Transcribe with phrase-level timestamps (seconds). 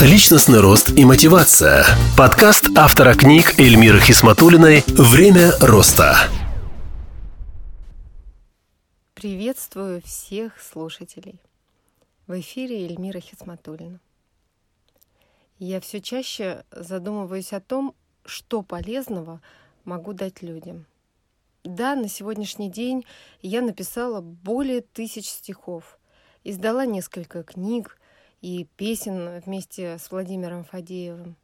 [0.00, 1.84] Личностный рост и мотивация.
[2.18, 6.16] Подкаст автора книг Эльмиры Хисматулиной «Время роста».
[9.14, 11.40] Приветствую всех слушателей.
[12.26, 14.00] В эфире Эльмира Хисматулина.
[15.60, 19.40] Я все чаще задумываюсь о том, что полезного
[19.84, 20.86] могу дать людям.
[21.62, 23.06] Да, на сегодняшний день
[23.42, 25.98] я написала более тысяч стихов,
[26.42, 27.96] издала несколько книг,
[28.44, 31.34] и песен вместе с Владимиром Фадеевым.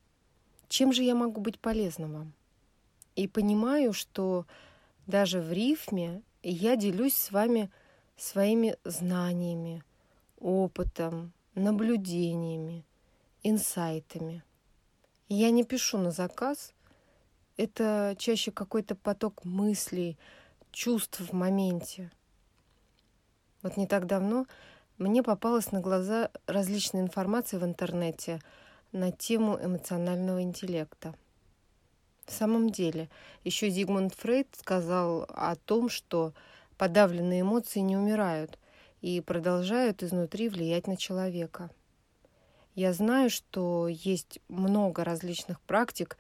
[0.68, 2.34] Чем же я могу быть полезна вам?
[3.16, 4.44] И понимаю, что
[5.06, 7.70] даже в рифме я делюсь с вами
[8.18, 9.82] своими знаниями,
[10.38, 12.84] опытом, наблюдениями,
[13.42, 14.44] инсайтами.
[15.30, 16.74] Я не пишу на заказ.
[17.56, 20.18] Это чаще какой-то поток мыслей,
[20.70, 22.10] чувств в моменте.
[23.62, 24.44] Вот не так давно
[25.00, 28.38] мне попалась на глаза различная информация в интернете
[28.92, 31.14] на тему эмоционального интеллекта.
[32.26, 33.08] В самом деле,
[33.42, 36.34] еще Зигмунд Фрейд сказал о том, что
[36.76, 38.58] подавленные эмоции не умирают
[39.00, 41.70] и продолжают изнутри влиять на человека.
[42.74, 46.18] Я знаю, что есть много различных практик,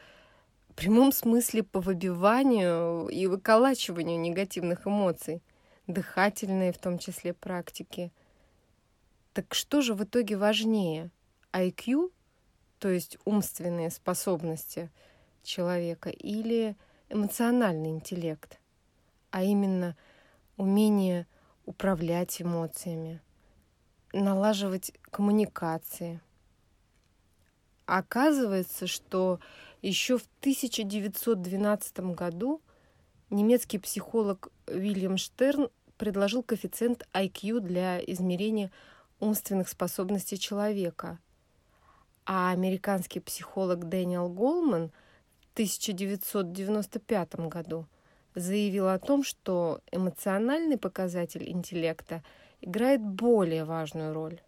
[0.70, 5.42] в прямом смысле по выбиванию и выколачиванию негативных эмоций,
[5.86, 8.10] дыхательные в том числе практики–
[9.40, 11.10] так что же в итоге важнее?
[11.54, 12.12] IQ,
[12.78, 14.90] то есть умственные способности
[15.42, 16.76] человека, или
[17.08, 18.60] эмоциональный интеллект,
[19.30, 19.96] а именно
[20.58, 21.26] умение
[21.64, 23.22] управлять эмоциями,
[24.12, 26.20] налаживать коммуникации.
[27.86, 29.40] Оказывается, что
[29.80, 32.60] еще в 1912 году
[33.30, 38.70] немецкий психолог Вильям Штерн предложил коэффициент IQ для измерения
[39.20, 41.18] умственных способностей человека.
[42.26, 44.90] А американский психолог Дэниел Голман
[45.40, 47.86] в 1995 году
[48.34, 52.22] заявил о том, что эмоциональный показатель интеллекта
[52.60, 54.40] играет более важную роль.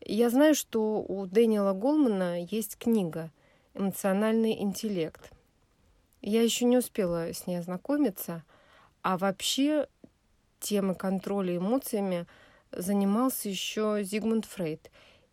[0.00, 3.30] Я знаю, что у Дэниела Голмана есть книга
[3.74, 5.30] «Эмоциональный интеллект».
[6.20, 8.44] Я еще не успела с ней ознакомиться,
[9.02, 9.88] а вообще
[10.60, 12.26] темы контроля эмоциями–
[12.72, 14.90] занимался еще Зигмунд Фрейд.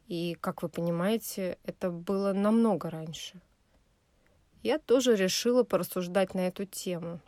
[0.08, 3.40] И, как вы понимаете, это было намного раньше.
[4.64, 7.20] Я тоже решила порассуждать на эту тему.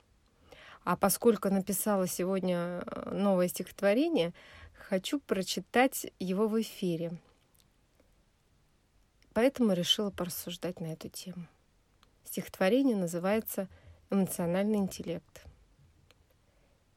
[0.84, 4.34] А поскольку написала сегодня э, новое стихотворение,
[4.74, 7.12] хочу прочитать его в эфире.
[9.34, 11.48] Поэтому решила порассуждать на эту тему.
[12.26, 13.70] Стихотворение называется
[14.10, 15.46] «Эмоциональный интеллект».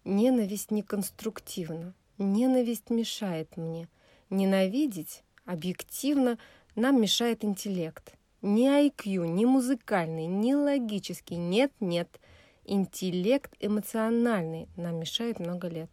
[0.04, 3.88] Ненависть неконструктивна– Ненависть мешает мне.
[4.30, 6.38] Ненавидеть объективно
[6.76, 8.14] нам мешает интеллект.
[8.40, 11.36] Ни IQ, ни музыкальный, ни логический.
[11.36, 12.20] Нет, нет.
[12.64, 15.90] Интеллект эмоциональный нам мешает много лет.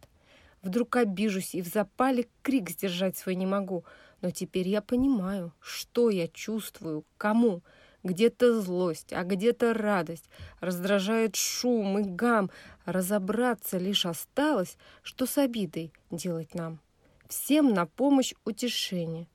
[0.62, 3.84] Вдруг обижусь и в запале крик сдержать свой не могу.
[4.20, 7.62] Но теперь я понимаю, что я чувствую, кому.
[8.02, 10.28] Где-то злость, а где-то радость.
[10.60, 12.50] Раздражает шум и гам.
[12.84, 16.80] Разобраться лишь осталось, что с обидой делать нам.
[17.28, 19.28] Всем на помощь утешение.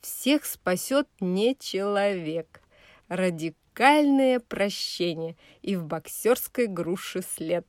[0.00, 2.62] Всех спасет не человек.
[3.08, 7.66] Радикальное прощение и в боксерской груши след.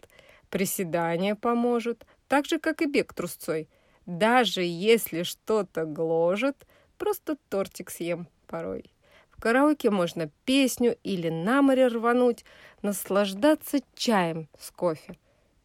[0.50, 3.68] Приседание поможет, так же, как и бег трусцой.
[4.06, 6.66] Даже если что-то гложет,
[6.98, 8.95] просто тортик съем порой.
[9.46, 12.44] Караоке можно песню или на море рвануть,
[12.82, 15.20] наслаждаться чаем с кофе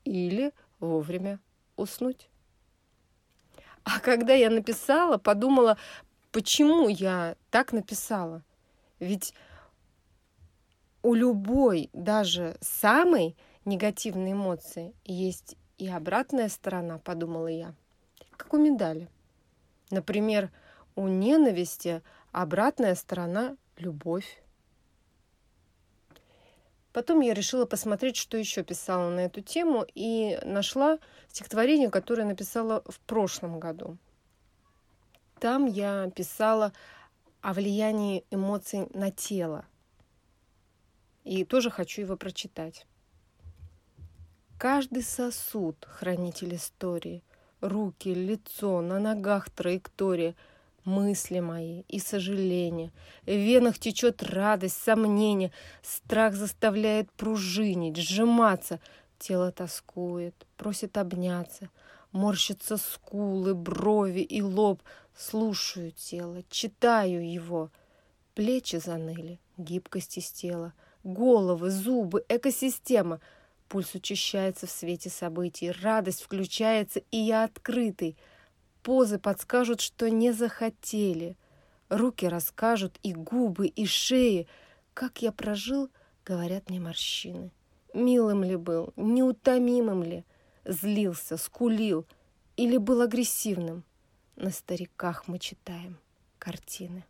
[0.05, 1.41] или вовремя
[1.77, 2.29] уснуть.
[3.85, 5.79] А когда я написала, подумала,
[6.31, 8.43] почему я так написала.
[8.99, 9.33] Ведь
[11.03, 17.75] у любой, даже самой негативной эмоции есть и обратная сторона, подумала я,
[18.37, 19.09] как у медали.
[19.89, 20.51] Например,
[20.97, 24.43] у ненависти обратная сторона– любовь.
[26.93, 30.99] Потом я решила посмотреть, что еще писала на эту тему, и нашла
[31.29, 33.97] стихотворение, которое написала в прошлом году.
[35.39, 36.73] Там я писала
[37.41, 39.65] о влиянии эмоций на тело.
[41.23, 42.87] И тоже хочу его прочитать.
[44.59, 47.23] Каждый сосуд– хранитель истории,
[47.61, 50.35] руки, лицо, на ногах траектория–
[50.85, 52.93] мысли мои и сожаления.
[53.27, 55.53] В венах течет радость, сомнение.
[55.83, 58.81] Страх заставляет пружинить, сжиматься.
[59.19, 61.71] Тело тоскует, просит обняться.
[62.13, 64.83] Морщатся скулы, брови и лоб.
[65.17, 67.71] Слушаю тело, читаю его.
[68.35, 70.73] Плечи заныли, гибкость из тела,
[71.05, 73.21] головы, зубы, экосистема.
[73.69, 78.17] Пульс учащается в свете событий, радость включается, и я открытый.
[78.83, 81.37] Позы подскажут, что не захотели.
[81.89, 84.47] Руки расскажут, и губы, и шеи.
[84.95, 85.91] Как я прожил,
[86.25, 87.51] говорят мне морщины.
[87.93, 90.25] Милым ли был, неутомимым ли,
[90.65, 92.07] злился, скулил
[92.57, 93.85] или был агрессивным.
[94.37, 95.99] На стариках мы читаем
[96.39, 97.05] картины.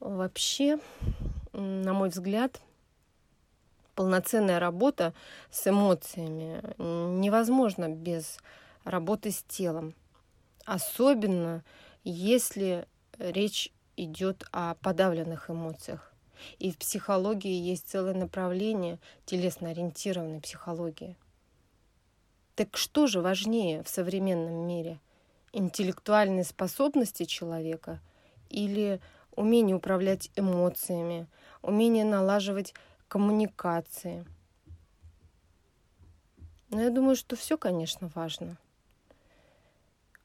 [0.00, 0.78] Вообще,
[1.52, 2.60] на мой взгляд,
[3.94, 5.14] полноценная работа
[5.50, 8.38] с эмоциями невозможна без
[8.84, 9.94] работы с телом.
[10.64, 11.64] Особенно
[12.04, 12.86] если
[13.18, 16.12] речь идет о подавленных эмоциях.
[16.58, 21.16] И в психологии есть целое направление телесно-ориентированной психологии.
[22.54, 25.00] Так что же важнее в современном мире?
[25.52, 28.00] Интеллектуальные способности человека
[28.50, 29.00] или
[29.34, 31.26] умение управлять эмоциями,
[31.62, 32.74] умение налаживать
[33.08, 34.26] коммуникации?
[36.70, 38.56] Но я думаю, что все, конечно, важно.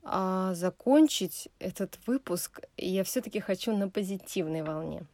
[0.03, 5.05] А закончить этот выпуск я все-таки хочу на позитивной волне.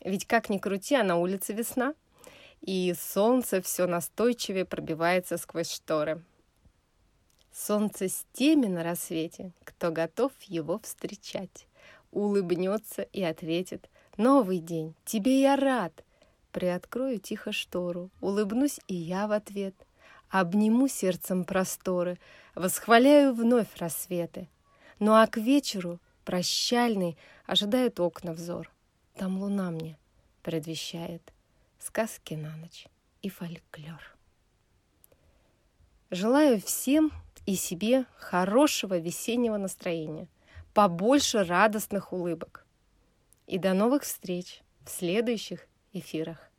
[0.00, 1.94] Ведь как ни крути, а на улице весна,
[2.60, 6.22] и солнце все настойчивее пробивается сквозь шторы.
[7.52, 11.66] Солнце с теми на рассвете, кто готов его встречать.
[12.12, 15.92] Улыбнется и ответит «Новый день, тебе я рад!»
[16.52, 19.74] Приоткрою тихо штору, улыбнусь и я в ответ.
[20.30, 22.18] Обниму сердцем просторы,
[22.54, 24.48] восхваляю вновь рассветы.
[24.98, 28.70] Ну а к вечеру, прощальный, ожидает окна взор—
[29.20, 29.98] там луна мне
[30.42, 31.34] предвещает
[31.78, 32.86] сказки на ночь
[33.20, 34.16] и фольклор.
[36.10, 37.12] Желаю всем
[37.44, 40.26] и себе хорошего весеннего настроения,
[40.72, 42.64] побольше радостных улыбок.
[43.46, 46.49] И до новых встреч в следующих эфирах.